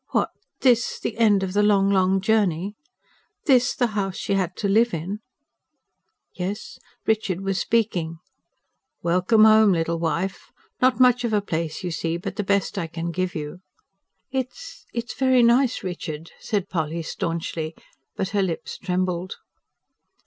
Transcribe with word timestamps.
What! 0.13 0.31
this 0.61 0.99
the 0.99 1.15
end 1.19 1.43
of 1.43 1.53
the 1.53 1.61
long, 1.61 1.91
long 1.91 2.21
journey! 2.21 2.73
This 3.45 3.75
the 3.75 3.85
house 3.93 4.17
she 4.17 4.33
had 4.33 4.55
to 4.55 4.67
live 4.67 4.95
in? 4.95 5.19
Yes, 6.33 6.79
Richard 7.05 7.41
was 7.41 7.59
speaking. 7.59 8.17
"Welcome 9.03 9.43
home, 9.43 9.73
little 9.73 9.99
wife! 9.99 10.51
Not 10.81 10.99
much 10.99 11.23
of 11.23 11.33
a 11.33 11.39
place, 11.41 11.83
you 11.83 11.91
see, 11.91 12.17
but 12.17 12.35
the 12.35 12.43
best 12.43 12.79
I 12.79 12.87
can 12.87 13.11
give 13.11 13.35
you." 13.35 13.59
"It's... 14.31 14.87
it's 14.91 15.13
very 15.13 15.43
nice, 15.43 15.83
Richard," 15.83 16.31
said 16.39 16.67
Polly 16.67 17.03
staunchly; 17.03 17.75
but 18.15 18.29
her 18.29 18.41
lips 18.41 18.79
trembled. 18.79 19.35